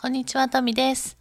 [0.00, 1.18] こんにちは、とみです。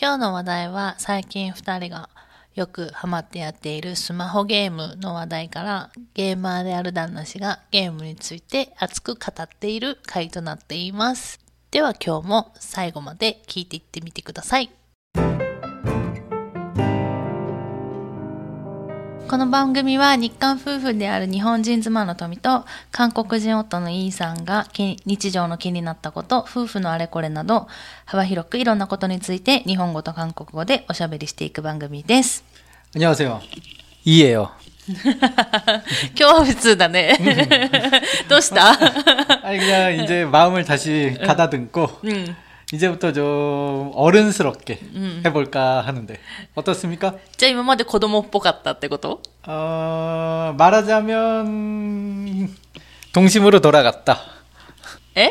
[0.00, 2.08] 今日の話題は最近2人が
[2.54, 11.40] よくハマってやっているスマホゲームの話題からゲーマーである旦那氏がゲームについて熱く語っている回となっています。
[11.72, 14.70] では今日も最後まで聞いていってみてください。
[19.29, 27.67] この番組は日韓夫婦である日本人妻の富と韓国人夫のイーさんがき日常の気になったこと、夫婦のあれこれなど
[28.05, 32.43] 幅広くいろんなことについて日本語と韓国語でおしゃべりしていく番組です。
[32.95, 33.41] 안녕하세요.
[34.05, 34.51] 이예요.
[34.87, 35.09] 今
[36.15, 37.17] 日は普通だね。
[38.29, 38.77] どうした
[39.43, 42.35] 아니 그냥 이제 마음을 다시 가다듬고 응.
[42.73, 44.79] 이제부터 좀 어른스럽게
[45.25, 46.19] 해볼까 하는데
[46.55, 47.15] 어떻습니까?
[47.37, 52.49] じゃあ今まで子供っぽかったってこと 어, 말하자면
[53.13, 54.19] 동심으로 돌아갔다.
[55.15, 55.29] え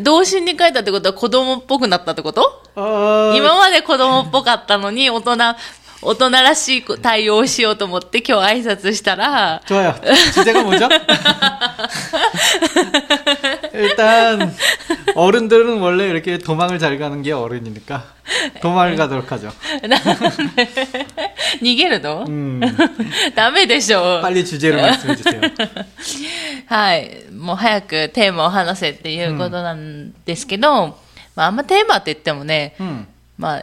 [0.00, 5.36] 童心に書いたってことは子供っぽくなったってこと 어, 今まで子供っぽかったのに大人、
[6.02, 9.96] 大人らしい対応をしようと思って今日挨拶したら、 좋아요.
[10.32, 10.88] 주제가 뭐죠?
[13.74, 14.54] 일단
[15.16, 18.04] 어른들은 원래 이렇게 도망을 잘 가는 게 어른이니까
[18.60, 19.50] 도망을 가도록 하죠.
[21.60, 22.60] 逃げるの、 음,
[23.34, 24.20] ダメでしょ。
[24.22, 25.40] 빨리 주제를 말씀해 주세요.
[26.66, 27.24] はい。
[27.32, 30.96] もう早くテーマを話せっていうことなんですけど、
[31.34, 33.62] まああんまテーマって言ってもね、 음, まあ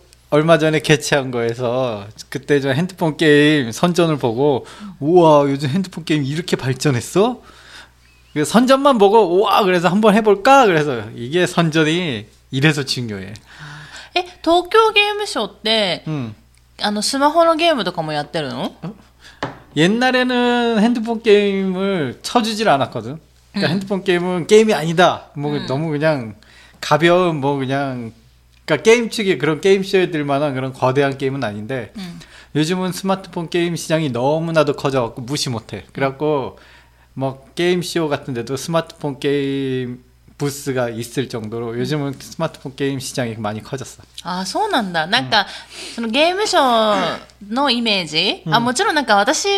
[0.31, 4.65] 얼마 전에 개최한 거에서 그때 저 핸드폰 게임 선전을 보고
[5.01, 7.41] 우와 요즘 핸드폰 게임 이렇게 발전했어?
[8.45, 13.27] 선전만 보고 우와 그래서 한번 해볼까 그래서 이게 선전이 이래서 중요해.
[13.27, 16.33] 아, 에 도쿄 게임쇼 때, 음.
[16.83, 17.01] 응.
[17.01, 18.75] 스마트폰 게임도 가면 뭐 야때르노?
[18.81, 18.95] 어?
[19.75, 23.19] 옛날에는 핸드폰 게임을 쳐주질 않았거든.
[23.51, 23.71] 그러니까 음.
[23.71, 25.27] 핸드폰 게임은 게임이 아니다.
[25.35, 25.65] 뭐 음.
[25.67, 26.35] 너무 그냥
[26.79, 28.13] 가벼운 뭐 그냥
[28.64, 31.92] 그러니까 게임 측의 그런 게임 쇼에들 만한 그런 거대한 게임은 아닌데
[32.54, 35.84] 요즘은 스마트폰 게임 시장이 너무나도 커져갖고 무시 못해.
[35.92, 36.58] 그래갖고
[37.14, 40.04] 뭐 게임 쇼 같은데도 스마트폰 게임
[40.38, 44.02] 부스가 있을 정도로 요즘은 스마트폰 게임 시장이 많이 커졌어.
[44.22, 45.06] ああ、そうなんだ。
[45.06, 45.46] なんか、
[45.94, 47.18] そのゲームショー
[47.48, 49.48] のイメージ、あ、もちろんなんか私、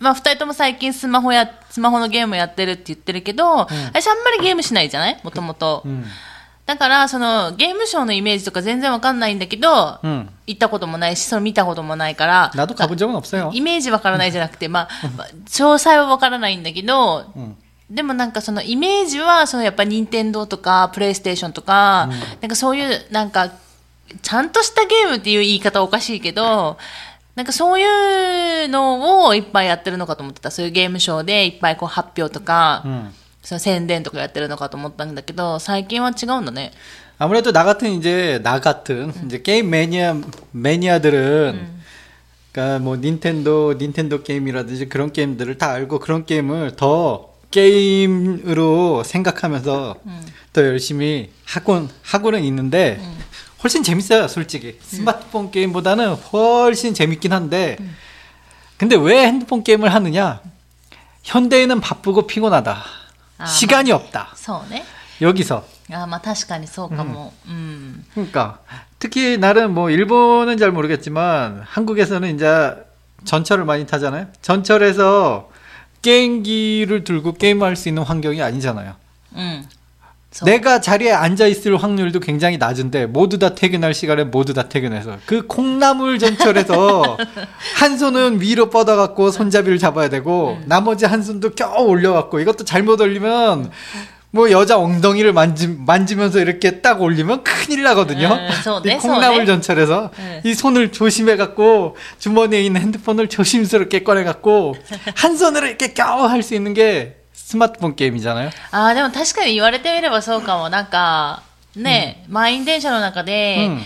[0.00, 5.82] まあ二人とも最近スマホや、スマホのゲームやってるって言ってるけど、私あんまりゲームしないじゃないもともと。
[5.86, 6.04] 음.
[6.65, 12.51] だから、その、ゲームショーのイメージとか全然わかんないんだけど、うん、行ったこともないし、その見たこともないから、
[13.53, 14.89] イメージわからないじゃなくて、まあ、
[15.45, 17.57] 詳細はわからないんだけど、うん、
[17.89, 23.51] でもなんかそのイメージは、そのやっぱ任天堂とか、プレイステーションとか、うん、なんかそういう、なんか、
[24.21, 26.77] ちゃんとしたゲームっていう言い方おかしいけど、
[27.35, 30.51] なんかそういうのをいっぱいやってるのかと思ってた。
[30.51, 33.13] そういうゲームショーでいっぱいこう発表とか、うん。
[33.42, 36.72] その宣伝とかやってるのかと思ったんだけど、最近は違うんだね。
[37.20, 40.20] 아무래도 나 같은 이제 나 같은 이제 게임 매니아
[40.52, 41.78] 매니아들은
[42.52, 49.96] 그러니까 뭐 닌텐도 닌텐도 게임이라든지 그런 게임들을 다 알고 그런 게임을 더 게임으로 생각하면서
[50.52, 53.00] 더 열심히 하곤 하고는 있는데
[53.64, 57.78] 훨씬 재밌어요 솔직히 스마트폰 게임보다는 훨씬 재밌긴 한데
[58.76, 60.40] 근데 왜 핸드폰 게임을 하느냐
[61.24, 62.84] 현대인은 바쁘고 피곤하다 아,
[63.46, 64.84] 시간이 없다 そうね。
[65.20, 67.32] 여기서 あまあ確かにそうかも。
[67.46, 68.04] うん。
[68.14, 68.60] 그러니까
[68.98, 72.74] 특히 나는 뭐 일본은 잘 모르겠지만 한국에서는 이제
[73.24, 74.26] 전철을 많이 타잖아요.
[74.42, 75.50] 전철에서
[76.02, 78.94] 게임기를 들고 게임할 수 있는 환경이 아니잖아요.
[79.34, 79.40] う
[80.45, 85.45] 내가 자리에 앉아 있을 확률도 굉장히 낮은데 모두 다 퇴근할 시간에 모두 다 퇴근해서 그
[85.47, 87.17] 콩나물 전철에서
[87.77, 90.63] 한 손은 위로 뻗어 갖고 손잡이를 잡아야 되고 음.
[90.65, 93.71] 나머지 한 손도 겨우 올려 갖고 이것도 잘못 올리면
[94.31, 98.29] 뭐 여자 엉덩이를 만지, 만지면서 이렇게 딱 올리면 큰일 나거든요.
[98.29, 98.49] 음,
[98.83, 100.41] 이 콩나물 전철에서 음.
[100.43, 104.73] 이 손을 조심해 갖고 주머니에 있는 핸드폰을 조심스럽게 꺼내 갖고
[105.15, 107.17] 한 손으로 이렇게 겨우 할 수 있는 게
[107.53, 108.51] スマートフォン系みたいな。
[108.71, 110.69] ああ、でも確かに言われてみればそうかも。
[110.69, 111.43] なんか、
[111.75, 113.81] ね、うん、満員電車の中で、うん、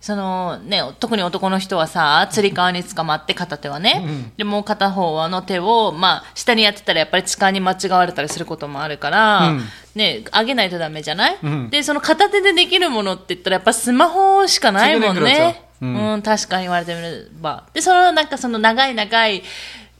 [0.00, 9.54] そのね、特に男の人はさ、つり革につかまって片手はね、うん、で、もう片方はの手を、まあ、下にやってたらやっぱり痴漢に間違われたりすることもあるから、
[9.96, 11.36] ね、上げないとダメじゃない、
[11.70, 15.64] で、その片手でできるものって言ったらやっぱスマホしかないもんね。
[15.82, 17.64] うん、うん、確かに言われてみれば。
[17.74, 19.42] で、そのなんかその長い長い、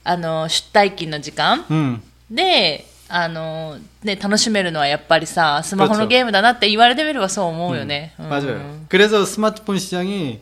[0.05, 8.14] あの、出退勤の時間、うん、で、 あの、ね、楽しめるのはやっぱりさ、スマホの 그렇죠 ゲームだなって言われてみればそう思うよね。
[8.18, 8.60] うん 맞아요.
[8.88, 10.40] 그래서 스마트폰 시장이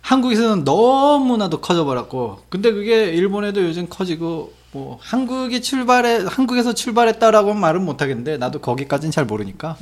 [0.00, 8.36] 한국에서는 너무나도 커져버렸고, 근데 그게 일본에도 요즘 커지고, 뭐 한국이 출발해 한국에서 출발했다라고 말은 못하겠는데
[8.36, 9.76] 나도 거기까지는 잘 모르니까.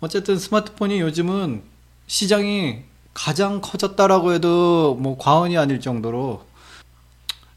[0.00, 1.62] 어쨌든 스마트폰이 요즘은
[2.06, 2.80] 시장이
[3.14, 6.44] 가장 커졌다라고 해도 뭐 과언이 아닐 정도로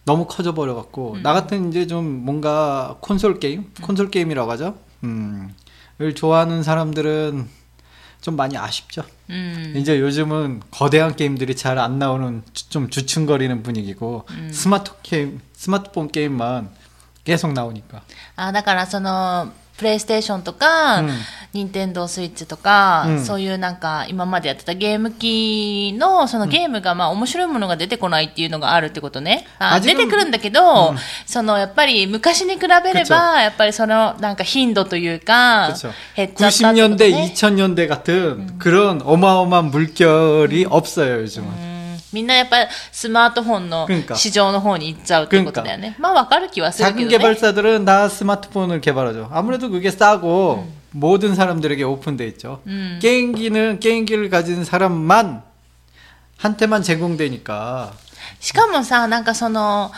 [0.05, 1.23] 너무 커져버려 갖고 음.
[1.23, 3.73] 나 같은 이제 좀 뭔가 콘솔 게임, 음.
[3.83, 4.77] 콘솔 게임이라고 하죠.
[5.05, 5.55] 음.
[6.01, 7.47] 을 좋아하는 사람들은
[8.23, 9.03] 좀 많이 아쉽죠.
[9.29, 9.75] 음.
[9.77, 14.51] 이제 요즘은 거대한 게임들이 잘 안 나오는 주, 좀 주춤거리는 분위기고 음.
[14.53, 16.71] 스마트 게임, 스마트폰 게임만
[17.25, 18.01] 계속 나오니까.
[18.37, 21.10] 아, 그러니까 そのプレイステーションとか、うん
[21.56, 29.48] ニンテンドースイッチとか、うんそういうなんか今までやってたゲーム機のそのゲームがまあ面白いものが出てこないっていうのがあるってことね。
[29.58, 35.94] あ味が出てくるんだけど、うんそのやっぱり昔に比べれ 그쵸 ばやっぱりそのなんか頻度というか 그렇죠.
[36.18, 37.34] 減っちゃったってこと 90년대, ね。
[37.34, 41.69] 2000년대 같은 그런 어마어마한 물결이 없어요, 요즘은.
[42.10, 45.96] うんみんなやっぱりスマートフォンの 그러니까 市場の方に行っちゃうってことだよね。
[46.00, 47.18] まあわかる気はする 작은 けどね。
[47.18, 49.30] 개발사들은 다 스마트폰을 개발하죠.
[49.32, 52.62] 아무래도 그게 싸고 모든 사람들에게 오픈돼 있죠.
[52.68, 53.00] 음.
[53.02, 55.44] 게임기는 게임기를 가진 사람만
[56.38, 57.92] 한테만 제공되니까
[58.40, 59.92] しかもさ、なんかその、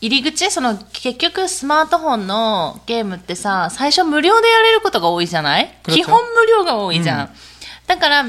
[0.00, 7.20] 入り口その、結局スマートフォンのゲームってさ、最初無料でやれることが多いじゃない 그렇죠 基本無料が多いじゃん。
[7.20, 7.28] うん
[7.86, 8.24] だから、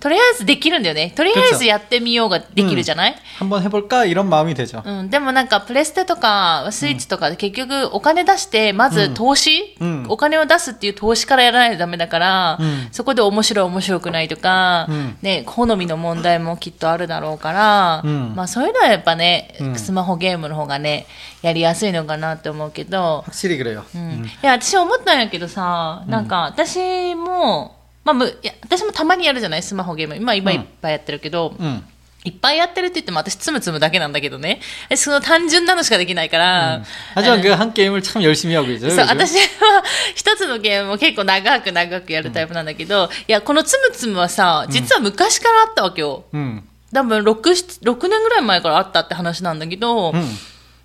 [0.00, 1.10] とりあえずできるんだよね。
[1.16, 4.82] とりあえずやってみようができるじゃない、 한번 해볼까 이런 마음이 되죠.
[4.84, 21.06] うん、でもなんかプレステとかスイッチとかで結局お金出してまず投資、うんお金を出すっていう投資からやらないとダメだから、うんそこで面白い面白くないとか、うんね、好みの問題もきっとあるだろうから、うんまあそういうのはやっぱね、うんスマホゲームの方がね
[21.40, 23.82] やりやすいのかなって思うけど、 확실히 그래요.
[23.94, 27.72] うんいや私思ったんやけどさなんか私も、
[28.04, 31.82] まあ、むいや私もたまにやるじゃないスマホゲーム今今いっぱいやってるけど、 음.
[32.24, 34.60] いっぱいやってるって言っても私つむつむだけなんだけどね。
[34.90, 36.82] えその単純なのしかできないから。
[37.14, 38.90] 하지만 그 한 게임을 참 열심히 하고 있어요.
[38.90, 39.06] そう、 요즘.
[39.06, 39.84] 私は
[40.16, 46.24] 一つのゲームを結構長く長くやるタイプなんだけど、いや、このつむつむはさ、実は昔からあったわけよ。
[46.32, 46.62] 음.
[46.92, 50.38] 多分6、6年ぐらい前からあったって話なんだけど、 음.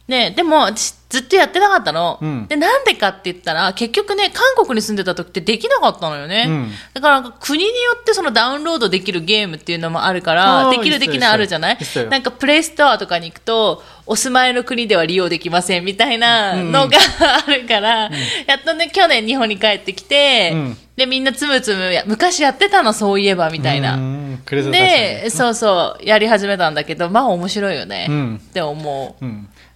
[0.08, 0.68] ね、でも
[1.08, 11.78] ずっとやってなかったの、うん、でなんでかって言ったら結局ね韓国に住んでた時ってできなかったのよね、うん、だから国によってそのダウンロードできるゲームっていうのもあるからできるできないあるじゃない？
[12.08, 16.98] なんかプレイストアとかに行くとお住まいの国では利用できませんみたいなのが
[17.44, 18.12] あるから、うん、
[18.46, 20.54] やっとね去年日本に帰ってきて、
[20.94, 23.98] でみんなつむつむ昔やってたのそういえばみたいな。
[24.70, 29.24] で、そうそうやり始めたんだけどまあ面白いよね、って思う。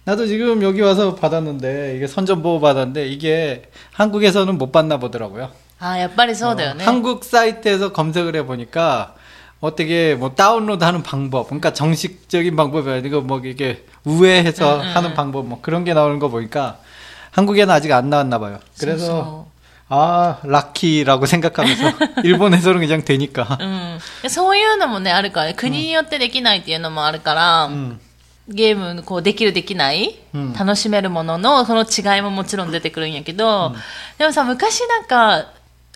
[0.04, 5.50] 나도 지금 여기 와서 받았는데 이게 선전보호 받았는데 이게 한국에서는 못 받나 보더라고요.
[5.78, 6.84] ああ、やっぱりそうだよね。
[6.84, 9.14] 어, 한국 사이트에서 검색을 해보니까
[9.60, 15.14] 어떻게 뭐 다운로드하는 방법, 그러니까 정식적인 방법이 아니고 뭐 이게 우회해서 응, 응, 하는 응.
[15.14, 16.78] 방법 뭐 그런 게 나오는 거 보니까
[17.32, 18.60] 한국에는 아직 안 나왔나 봐요.
[18.74, 19.46] そう 그래서 そ
[19.88, 21.92] 아 라키라고 생각하면서
[22.24, 23.58] 일본에서는 그냥 되니까.
[23.60, 23.98] ううん。
[24.22, 28.00] でそういうのもね、あるからね、国によってできないっていうのもあるから、 음.
[28.48, 33.74] ゲーム、こう、できるできない、うん楽しめるものの、その違いももちろん出てくるんやけど、
[34.18, 35.52] でもさ、昔なんか、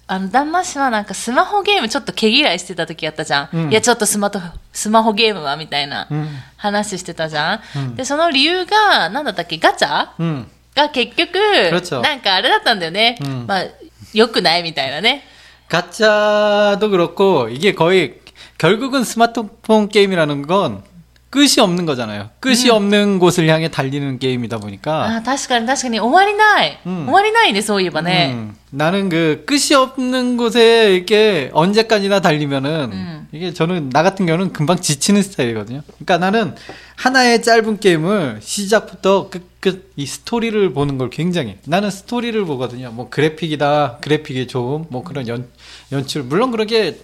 [0.09, 3.49] あの、旦那氏はなんかスマホゲームちょっと毛嫌いしてた時やったじゃん。
[3.53, 4.41] うんいや、ちょっとスマート、
[4.73, 6.29] スマホゲームはみたいな 음.
[6.57, 7.61] 話してたじゃん。
[7.77, 10.47] うんで、その理由が、なんだったっけ、ガチャ 음.
[10.75, 13.17] が結局、 그렇죠 なんかあれだったんだよね。
[13.21, 13.65] うんまあ、
[14.13, 15.23] 良くないみたいなね。
[15.69, 18.19] 가짜도 그렇고 이게 거의
[18.59, 20.83] 결국은 스마트폰 게임이라는 건
[21.31, 22.31] 끝이 없는 거잖아요.
[22.41, 26.81] 끝이 없는 곳을 향해 달리는 게임이다 보니까 あ確かに確かに終わりない。
[26.85, 28.33] うん終わりないね、そういえばね。
[28.35, 33.29] 음, 나는 그 끝이 없는 곳에 이렇게 언제까지나 달리면은 음.
[33.31, 35.83] 이게 저는 나 같은 경우는 금방 지치는 스타일이거든요.
[35.87, 36.57] 그러니까 나는
[36.97, 42.91] 하나의 짧은 게임을 시작부터 끝끝 이 스토리를 보는 걸 굉장히 나는 스토리를 보거든요.
[42.91, 45.47] 뭐 그래픽이다, 그래픽이 좋음, 뭐 그런 연
[45.93, 46.99] 연출 물론 그렇게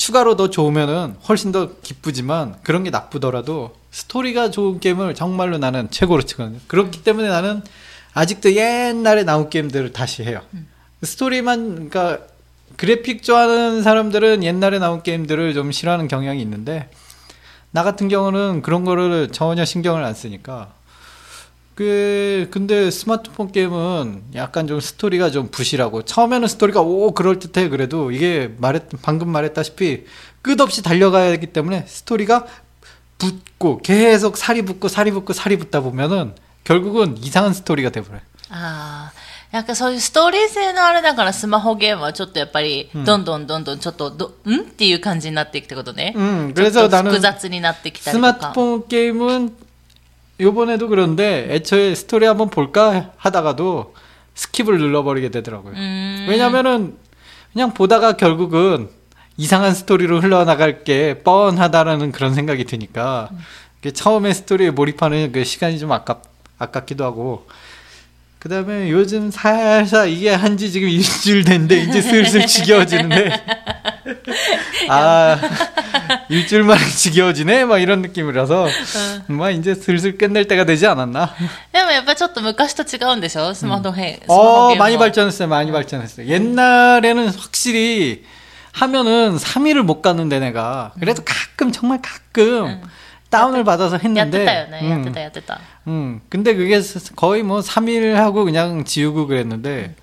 [0.00, 6.22] 추가로 더 좋으면은 훨씬 더 기쁘지만 그런 게 나쁘더라도 스토리가 좋은 게임을 정말로 나는 최고로
[6.22, 6.58] 치거든요.
[6.68, 7.60] 그렇기 때문에 나는
[8.14, 10.40] 아직도 옛날에 나온 게임들을 다시 해요.
[11.02, 12.24] 스토리만 그러니까
[12.76, 16.88] 그래픽 좋아하는 사람들은 옛날에 나온 게임들을 좀 싫어하는 경향이 있는데
[17.70, 20.72] 나 같은 경우는 그런 거를 전혀 신경을 안 쓰니까.
[21.79, 28.11] 그 근데 스마트폰 게임은 약간 좀 스토리가 좀 부실하고 처음에는 스토리가 오 그럴 듯해 그래도
[28.11, 30.05] 이게 말했 방금 말했다시피
[30.41, 32.45] 끝없이 달려가야 하기 때문에 스토리가
[33.17, 38.21] 붙고 계속 살이 붙고 살이 붙고 살이 붙다 보면은 결국은 이상한 스토리가 돼버려요.
[38.49, 39.25] ああ。
[39.51, 46.13] なんかそういうストーリー性のあれだからスマホゲームはちょっとやっぱりうんどんどんどんどんちょっとど、んっていう感じになっていくってことね。
[46.15, 48.51] 음 ちょっ 그래서 と 나는 複雑になってきたりとか。
[48.53, 49.55] 스마트폰 게임은
[50.40, 53.94] 요번에도 그런데 애초에 스토리 한번 볼까 하다가도
[54.34, 55.72] 스킵을 눌러버리게 되더라고요.
[55.74, 56.96] うーん 왜냐면은
[57.52, 58.88] 그냥 보다가 결국은
[59.36, 63.28] 이상한 스토리로 흘러나갈 게 뻔하다라는 그런 생각이 드니까
[63.80, 66.22] 이게 처음에 스토리에 몰입하는 그 시간이 좀 아깝
[66.58, 67.46] 아깝기도 하고.
[68.38, 73.30] 그 다음에 요즘 살살 이게 한 지 지금 일주일 됐는데 이제 슬슬 지겨워지는데.
[74.88, 75.38] 아
[76.29, 78.67] 일주일 만에 지겨워지네 막 이런 느낌이라서
[79.27, 81.33] 막 이제 슬슬 끝낼 때가 되지 않았나
[81.73, 88.23] でもやっぱりちょっと昔と違うんでしょスマホヘ、スマホ 어 ゲーム 많이 も 발전했어요 많이 발전했어요 옛날에는 확실히
[88.73, 92.81] 하면은 3일을 못 갔는데 내가 그래도 가끔 정말 가끔 응.
[93.29, 94.89] 다운을 받아서 やって 했는데 たよね。
[94.89, 95.59] やって 응, たやってた。
[95.87, 96.21] 응.
[96.29, 96.79] 근데 그게
[97.15, 99.95] 거의 뭐 3일 하고 그냥 지우고 그랬는데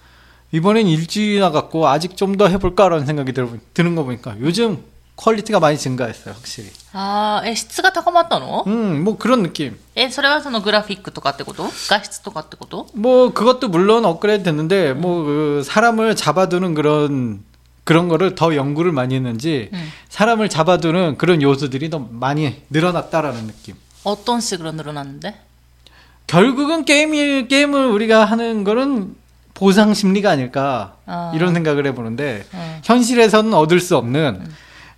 [0.53, 4.83] 이번엔 일주일이나 갔고 아직 좀 더 해볼까라는 생각이 들, 드는 거 보니까 요즘
[5.17, 14.95] 퀄리티가 많이 증가했어요 확실히 ああ、え、質が高まったの、 음, 뭐 그런 느낌 え、それはそのグラフィックとかってこと画質とかってこと 뭐 그것도 물론 업그레이드 됐는데
[14.95, 17.45] 뭐 그 사람을 잡아두는 그런
[17.85, 19.93] 그런 거를 더 연구를 많이 했는지 음.
[20.09, 23.75] 사람을 잡아두는 그런 요소들이 더 많이 늘어났다라는 느낌.
[24.05, 25.35] 어떤 식으로 늘어났는데?
[26.27, 29.15] 결국은 게임이 게임을 우리가 하는 거는
[29.55, 31.33] 보상 심리가 아닐까 아.
[31.35, 32.81] 이런 생각을 해보는데 음.
[32.85, 34.43] 현실에서는 얻을 수 없는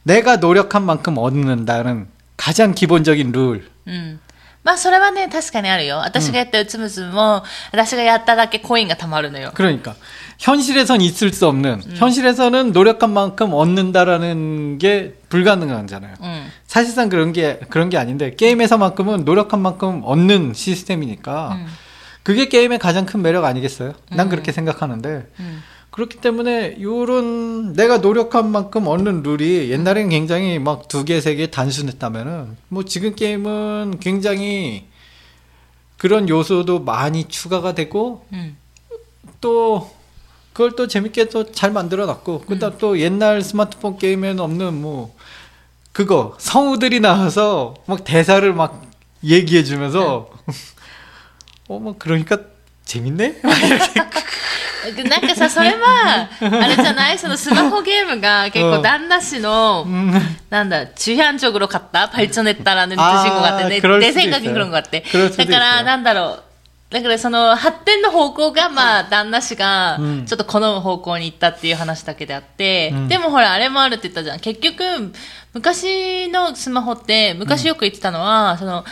[0.05, 3.71] 내가 노력한 만큼 얻는다는 가장 기본적인 룰.
[3.87, 4.21] うん。
[4.62, 5.99] まあそれはね、確かにあるよ。
[5.99, 9.53] 私がやったうつむつむも、私がやっただけコインが貯まるのよ。
[9.55, 9.95] 그러니까
[10.38, 16.14] 현실에선 있을 수 없는 현실에서는 노력한 만큼 얻는다라는 게 불가능하잖아요.
[16.21, 16.47] うん。
[16.67, 21.67] 사실상 그런 게 그런 게 아닌데 게임에서만큼은 노력한 만큼 얻는 시스템이니까 음.
[22.23, 23.93] 그게 게임의 가장 큰 매력 아니겠어요?
[24.11, 24.31] 난 음.
[24.31, 25.62] 그렇게 생각하는데 うん。
[25.91, 31.50] 그렇기 때문에 요런 내가 노력한 만큼 얻는 룰이 옛날엔 굉장히 막 두 개, 세 개
[31.51, 34.86] 단순했다면은 뭐 지금 게임은 굉장히
[35.98, 39.89] 그런 요소도 많이 추가가 되고 うん。또
[40.53, 45.15] 그걸 또 재밌게 또 잘 만들어 놨고 그다음 또 옛날 스마트폰 게임에는 없는 뭐
[45.93, 48.81] 그거 성우들이 나와서 막 대사를 막
[49.24, 50.29] 얘기해 주면서
[51.67, 52.38] 어뭐 그러니까
[52.86, 53.41] 재밌네
[55.09, 60.12] なんかさ、それは、あれじゃないそのスマホゲームが結構うん旦那氏の、 음,
[60.50, 62.11] なんだ、주현적으로 갔다?
[62.11, 63.69] 발전했다라는 아, 뜻인 것 같아.
[63.69, 64.55] 내, 그럴 내 수도 생각엔 있어요.
[64.55, 64.99] 그런 것 같아.
[65.11, 65.85] 그럴 수도 だから、 있어요.
[65.85, 66.43] なんだろう。
[66.91, 74.38] だからその発展の方向がまあ旦那氏がうんちょっと好む方向に行ったっていう話だけであって、うんでもほらあれもあるって言ったじゃん。
[74.38, 75.12] 結局
[75.55, 78.85] 昔のスマホって昔よく言ってたのは、その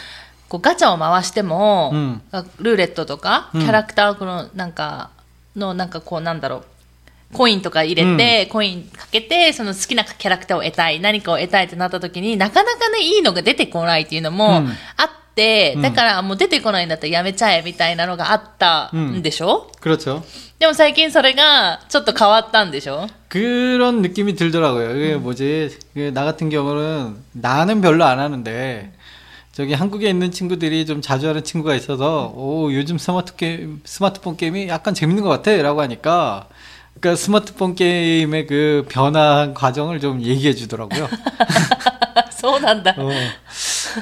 [0.48, 2.22] こうガチャを回しても、うん
[2.58, 5.10] ルーレットとかうんキャラクターこのなんか
[5.56, 6.64] のなんかこうなんだろう
[7.34, 14.68] コインとか入れて、コインかけて、その好きなキャラクターを得たい、何かを得たいってなった時になかなかね、いいのが出てこないっていうのもうん
[14.98, 20.22] あって、うんだからもう出てこないんだったらやめちゃえみたいなのがあったんでしょ、 그렇죠.
[20.58, 24.94] でも最近それがちょっと変わったんでしょ 그런 느낌이 들더라고요.
[24.94, 25.78] 이게 뭐지?
[25.94, 28.92] 그나 같은 경우는 나는 별로 안 하는데
[29.57, 34.67] 저기 한국에 있는 친구들이 좀 자주 하는 친구가 있어서 오 요즘 스마트 게임 스마트폰 게임이
[34.67, 36.47] 약간 재밌는 것 같아라고 하니까
[36.93, 41.09] 그러니까 스마트폰 게임의 그 변화 과정을 좀 얘기해 주더라고요.
[42.33, 42.97] 소원한다.
[42.99, 43.09] 어.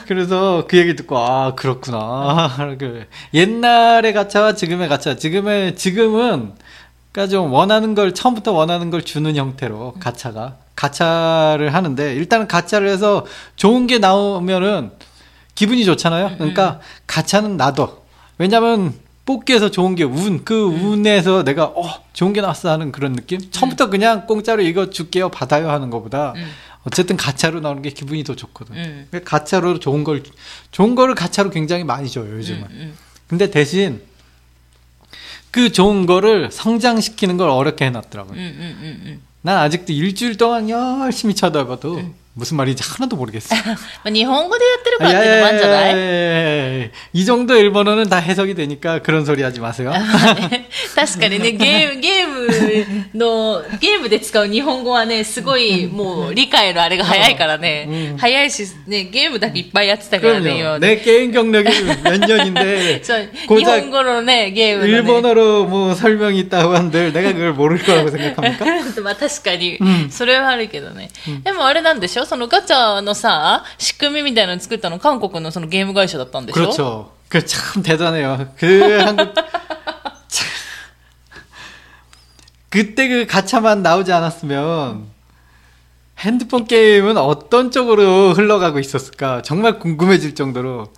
[0.07, 2.53] 그래서 그 얘기 듣고 아 그렇구나.
[2.77, 5.15] 그 옛날의 가차와 지금의 가차.
[5.15, 6.51] 지금의 지금은
[7.13, 13.25] 그러니까 좀 원하는 걸 처음부터 원하는 걸 주는 형태로 가차가 가차를 하는데 일단은 가차를 해서
[13.55, 14.91] 좋은 게 나오면은
[15.55, 16.35] 기분이 좋잖아요.
[16.37, 16.79] 그러니까 음, 음.
[17.07, 18.05] 가차는 나도.
[18.37, 18.93] 왜냐면
[19.25, 20.91] 뽑기에서 좋은 게 운, 그 음.
[20.91, 23.39] 운에서 내가 어 좋은 게 나왔어 하는 그런 느낌.
[23.49, 26.33] 처음부터 그냥 공짜로 이거 줄게요 받아요 하는 것보다
[26.83, 29.07] 어쨌든 가차로 나오는 게 기분이 더 좋거든.
[29.13, 30.21] 요 가차로 좋은 걸
[30.71, 32.93] 좋은 거를 가차로 굉장히 많이 줘요 요즘은.
[33.27, 34.01] 근데 대신
[35.49, 38.37] 그 좋은 거를 성장시키는 걸 어렵게 해놨더라고요.
[39.41, 42.13] 난 아직도 일주일 동안 열심히 쳐다봐도.
[42.34, 43.54] 무슨 말인지 하나도 모르겠어.
[43.56, 49.92] まあ日本語でやってるからっていうのもあるんじゃない 예, 이 정도 일본어는 다 해석이 되니까 그런 소리 하지 마세요.
[50.94, 60.78] 確かにね、ゲーム、ゲームの、ゲームで使う日本語はね、すごいもう理解のあれが早いからね、早いし、ね、ゲームだけいっぱいやってたからね、今 그럼요.
[60.78, 61.68] 내 게임 경력이
[62.04, 64.92] 몇 년인데 そう、日 고작 本語のね、ゲームの、ね。
[64.92, 68.64] 일본어로 뭐 설명이 있다고 한들 내가 그걸 모를 거라고 생각합니까?
[69.02, 69.78] まあ確かに、
[70.10, 71.10] それはあるけどね。
[71.42, 77.12] でもあれなんでしょ そのガチャのさ、仕組みみたいなの作ったの韓国のそのゲーム会社だったんでしょ 그렇죠.
[77.28, 78.48] 그 참 대단해요.
[78.58, 79.34] 그 한국
[80.28, 80.46] 참.
[82.68, 85.06] 그때 그 가차만 나오지 않았으면
[86.18, 90.92] 핸드폰 게임은 어떤 쪽으로 흘러가고 있었을까 정말 궁금해질 정도로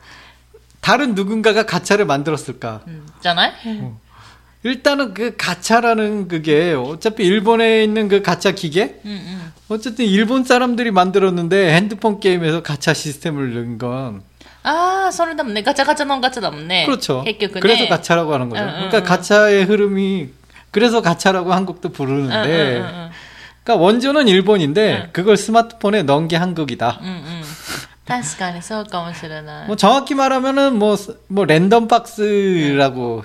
[0.81, 3.53] 다른 누군가가 가차를 만들었을까 うんじゃない
[4.65, 9.53] 일단은 그 가차라는 그게 어차피 일본에 있는 그 가차 기계 うんうん。
[9.69, 14.23] 어쨌든 일본 사람들이 만들었는데 핸드폰 게임에서 가차 시스템을 넣은 건
[14.65, 15.63] ああ、それだもんね。
[15.63, 16.85] ガチャガチャのガチャだもんね。
[16.87, 17.25] 그렇죠.
[17.25, 17.61] 結局ね。
[17.61, 18.63] 그래서 가차라고 하는 거죠.
[18.63, 19.03] 응, 응, 그러니까 응.
[19.05, 20.29] 가차의 흐름이
[20.71, 23.11] 그래서 가차라고 한국도 うんうん 부르는데 うんうん
[23.65, 25.09] 그러니까 원조는 일본인데 응.
[25.13, 27.01] 그걸 스마트폰에 넣은 게 한국이다.
[27.03, 27.43] うんうん。
[28.07, 29.67] 確かにそうかもしれない。
[29.67, 30.97] 뭐 정확히 말하면은 뭐
[31.29, 33.25] 뭐 랜덤 박스라고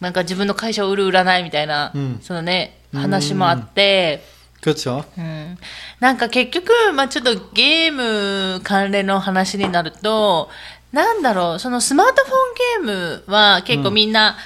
[0.00, 4.22] なんか自分の会社を売る売らないみたいな、うんそのね、話もあって、
[4.62, 5.04] 그렇죠.
[5.18, 5.58] うん
[6.00, 10.50] なんか結局、まあちょっとゲーム関連の話になると、
[10.92, 14.36] なんだろう、そのスマートフォンゲームは結構みんな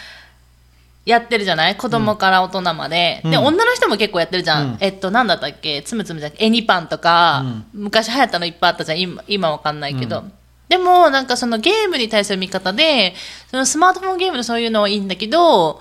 [1.05, 3.21] やってるじゃない、子供から大人まで。
[3.25, 4.63] で、うん女の人も結構やってるじゃん。
[4.63, 6.33] うんえっと、なんだったっけつむつむじゃん。
[6.39, 9.01] エニパンとか、昔流行ったのいっぱいあったじゃん。
[9.01, 10.25] 今、今わかんないけど。
[10.73, 13.15] でも、なんかそのゲームに対する見方で、
[13.51, 15.81] そのスマートフォンゲームのそういうのはいいんだけど、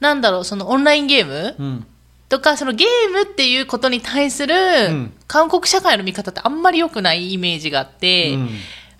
[0.00, 1.84] なんだろう、そのオンラインゲーム 음.
[2.28, 8.48] とか、そのゲームっていうことに対するん韓国社会の見方ってあんまり良くないイメージがあって、 음.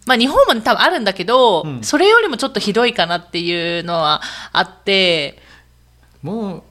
[0.06, 4.22] まあ日本も多分あるんだけど、うんそれよりもちょっとひどいかなっていうのは
[4.52, 5.38] あって、
[6.22, 6.64] 뭐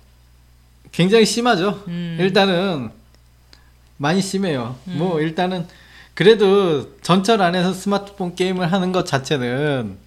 [0.91, 1.83] 굉장히 심하죠.
[1.87, 2.17] 음.
[2.19, 2.91] 일단은
[3.97, 4.75] 많이 심해요.
[4.85, 5.67] 뭐 일단은
[6.13, 9.97] 그래도 전철 안에서 스마트폰 게임을 하는 것 자체는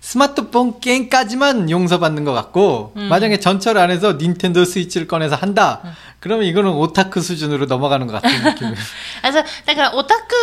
[0.00, 5.82] 스마트폰 게임까지만 용서받는 것 같고 만약에 전철 안에서 닌텐도 스위치를 꺼내서 한다.
[6.20, 8.76] 그러면 이거는 오타크 수준으로 넘어가는 것 같은 느낌이에요.
[9.22, 10.34] あそうだからオタク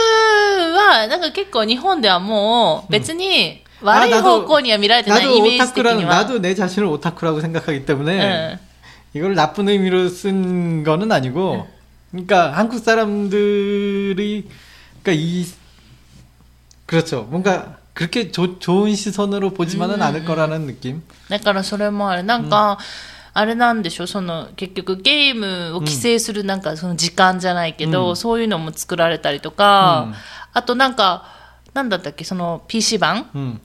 [0.74, 6.10] は、なんか結構日本ではもう別に悪いあ方向には見られてない 나도 イメージ的 오타쿠라는 には。
[6.10, 8.60] 나도 내 자신을 오타쿠라고 생각하기 때문에 うん
[9.14, 11.68] 이걸 나쁜 의미로 쓴 거는 아니고,
[12.12, 14.48] 그러니까 한국 사람들이,
[15.04, 15.46] 그러니까 이,
[16.86, 17.24] 그렇죠.
[17.30, 21.02] 뭔가 그렇게 조- 좋은 시선으로 보지만은 않을 거라는 느낌.
[21.30, 22.24] だからそれもある。
[22.24, 22.78] なんか、
[23.34, 30.16] あれなんでしょその、結局ゲームを規制するなんかその時間じゃないけど、うんそういうのも作られたりとか、うん
[30.54, 31.26] あとなんか、
[31.74, 33.60] なんだったっけその PC 版 음.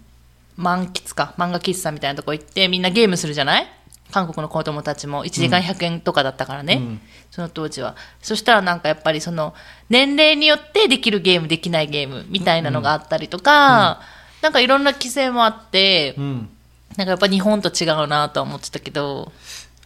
[0.57, 3.67] 満喫か、漫画喫茶みたいなとこ行ってみんなゲームするじゃない
[4.11, 7.97] 韓国の子供たちも1時間100円とかだったからね、うんその当時は。
[8.21, 9.55] そしたらなんかやっぱりその
[9.89, 14.01] 年齢によってできるゲーム、できないゲームみたいなのがあったりとか、
[14.43, 16.49] なんかいろんな規制もあって、 음.
[16.97, 19.33] なんかやっぱ日本と違うなとは思ってたけど、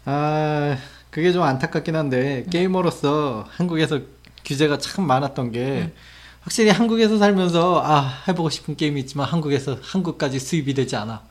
[0.05, 0.77] 아,
[1.11, 4.01] 그게 좀 안타깝긴 한데, 게이머로서 한국에서
[4.45, 5.93] 규제가 참 많았던 게,
[6.41, 11.23] 확실히 한국에서 살면서, 아, 해보고 싶은 게임이 있지만 한국에서, 한국까지 수입이 되지 않아.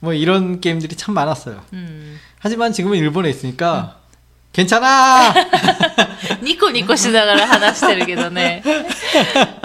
[0.00, 1.62] 뭐 이런 게임들이 참 많았어요.
[1.72, 2.18] うん。
[2.38, 3.96] 하지만 지금은 일본에 있으니까,
[4.52, 5.32] 괜찮아!
[6.42, 8.62] ニコニコしながら話してるけどね。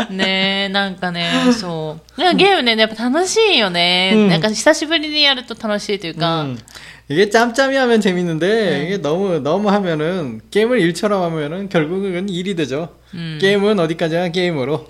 [0.10, 2.21] ねえ、なんかね、そう。
[2.21, 4.12] なんかゲームね、やっぱ楽しいよね。
[4.13, 6.58] うんなんか久しぶりにやると楽しいというか、 음,
[7.10, 12.89] 이게 짬짬이 하면 재밌는데 이게 너무 너무 하면은 게임을 일처럼 하면은 결국은 일이 되죠.
[13.13, 13.38] 음.
[13.41, 14.88] 게임은 어디까지나 게임으로.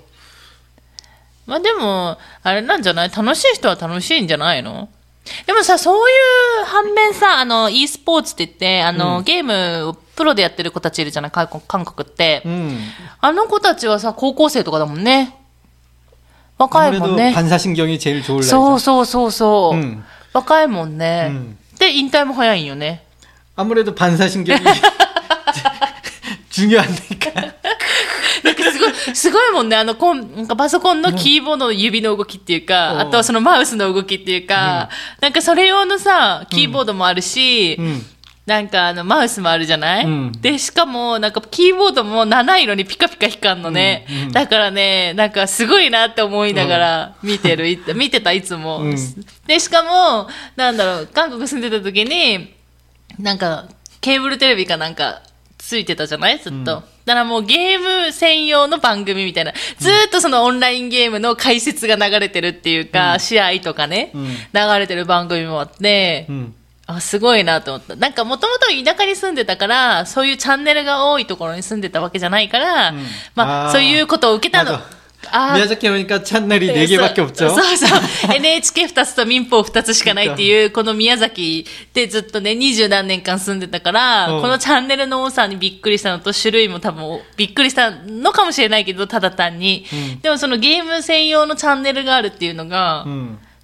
[1.46, 4.88] まあでも、あれなんじゃない楽しい人は楽しいんじゃないの
[5.46, 6.12] でもさ、そうい
[6.62, 12.42] う反面さ、あの、e スポーツって言って、あの、ゲームをプロでやってる子たちいるじゃない韓国韓国って。
[12.44, 12.76] 음.
[13.20, 15.36] あの子たちはさ、高校生とかだもんね。
[16.58, 17.32] 若いも 아무래도 んね。
[17.34, 18.78] 반사신경이 제일 좋을 そう 나이죠.
[18.80, 19.76] そうそうそう。
[19.76, 20.04] 음.
[20.32, 21.26] 若いもんね。
[21.30, 23.04] うんで、引退も早いんよね。
[23.56, 24.60] 아무래도 반사신경이
[26.50, 27.52] 중요하니까.
[28.43, 29.75] なんかすごい、すごいもんね。
[29.75, 32.99] あの、コン、なんかパソコンのキーボードの指の動きっていうか、うん。
[32.99, 34.89] あとはそのマウスの動きっていうか、
[35.21, 38.05] なんかそれ用のさ、キーボードもあるし、うん。
[38.47, 40.31] なんかあの、マウスもあるじゃない、うん。
[40.31, 44.21] で、しかも、なんかキーボードも七色にピカピカ光るのね、うん。
[44.23, 44.31] うん。
[44.31, 48.95] だからね、なんかすごいなって思いながら見てる、い見てた、いつも、うん。
[49.47, 52.53] で、しかも、なんだろう、韓国住んでた時に、
[53.19, 53.65] なんか、
[53.99, 55.23] ケーブルテレビかなんか、
[55.67, 56.39] ついてたじゃない？
[56.39, 56.57] ずっと。
[56.57, 56.63] うん
[57.07, 59.53] だからもうゲーム専用の番組みたいな。
[59.79, 64.33] ずーっとそのオンラインゲームの解説が流れてるっていうか、試合とかね、うん流
[64.77, 66.55] れてる番組もあって、うん。
[66.85, 67.95] あ、すごいなと思った。
[67.95, 72.97] なんかもともと田舎に住んでたから、そういうチャンネルが多いところに住んでたわけじゃないから、ん
[73.35, 74.77] まあそういうことを受けたの。
[75.53, 77.99] 宮崎アメリカチャンネルレゲエバ局そうそう。
[78.29, 89.85] NHK2 つと民放2つしかないっていう、この宮崎でずっとね、二十何年間住んでたから、このチャンネルの多さにびっくりしたのと、種類も多分びっくりしたのかもしれないけど、ただ単に。
[90.21, 93.05] でもそのゲーム専用のチャンネルがあるっていうのが、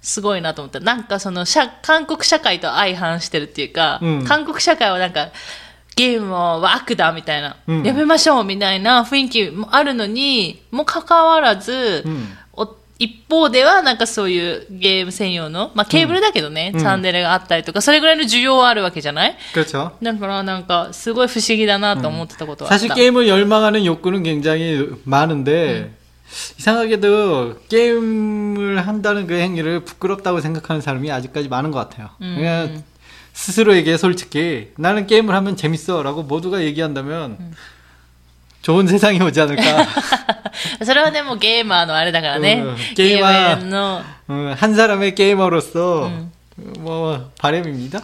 [0.02, 0.80] すごいなと思った。
[0.80, 1.46] なんかその、
[1.82, 5.28] 韓国社会と相反してるっていうか、韓国社会はなんか、
[5.95, 19.91] ゲームは悪だみたいな、うんやめましょうみたいな雰囲気もあるのに、もかかわらず、うんお一方ではなんかそういうゲーム専用の、まあケーブルだけどね、うんチャンネルがあったりとか、それぐらいの需要はあるわけじゃない 그렇죠.
[20.01, 22.87] だからなんか、すごい不思議だなと思ってたことはあった。
[22.87, 25.91] 사실 게임을 열망하는 욕구는 굉장히 많은데
[26.59, 32.09] 이상하게도 게임을 한다는 그 행위를 부끄럽다고 생각하는 사람이 아직까지 많은 것 같아요.
[32.21, 32.35] 음.
[32.37, 32.83] 그냥
[33.33, 37.55] 스스로에게 솔직히 나는 게임을 하면 재밌어라고 모두가 얘기한다면
[38.61, 39.87] 좋은 세상이 오지 않을까.
[40.83, 42.61] それはね、もうゲーマーのあれだからね。
[42.65, 46.11] うんゲーゲーマームの、 어, 한 사람의 게이머로서
[46.79, 48.03] 뭐 바람입니다.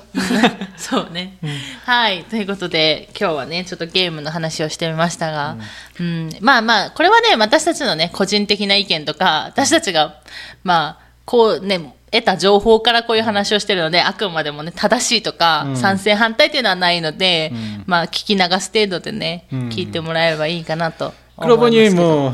[0.77, 1.37] そうね。
[1.85, 2.23] はい。
[2.23, 5.57] ということで、今日はね、ちょっとゲームの話をしてみましたが、
[5.99, 10.21] うん、まあまあ、これはね、私たちのね、個人的な意見とか、私たちが、
[10.63, 22.01] まあ、こうね、 得た情報からこういう話をしてるので、あくまでもね、正しいとか、うん賛成反対っていうのはないので、うんまあ、聞き流す程度でね、うん聞いてもらえればいいかなと思い 그러고 ます 보니 けど。
[22.31, 22.33] 뭐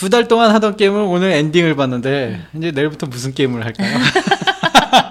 [0.00, 3.98] 두 달 동안 하던 게임을 오늘 엔딩을 봤는데 이제 내일부터 무슨 게임을 할까요?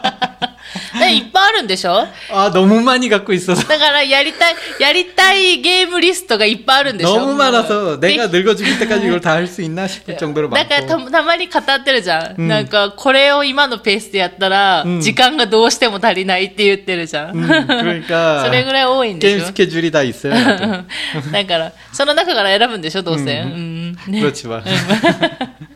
[1.54, 8.18] ねいっぱいあるんでしょ 아 너무 많이 갖고 있어서 だから、やりたい、やりたいゲームリストがいっぱいあるんでしょ 너무 많아서 네.
[8.18, 17.48] 내가 늙어 죽을 때까지 이걸 다 할 수 있나 싶을 정도로 だからた 많고 たまに語ってるじゃん,、うんなんかこれを今のペースでやったら、うん時間がどうしても足りないって言ってるじゃん、 음,
[17.68, 20.34] 그러니까 それぐらい多いんで 게임 しょ 스케줄이 다 있어요.
[20.34, 20.84] 나도.
[21.32, 24.63] だからその中から選ぶんでしょどうせ、ううんね 그렇지만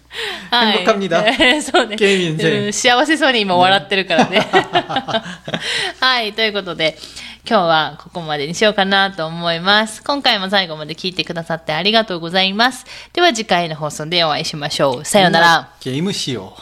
[0.51, 1.23] はい 행복합니다
[1.61, 4.47] そうねゲーム人生うん幸せそうに今笑ってるからね
[5.99, 6.97] はいということで
[7.49, 16.53] 今日はここまでにしようかなと思います今回も最後まで聞いてくださってありがとうございますでは次回の放送でお会いしましょうさようなら、 게임을 시오.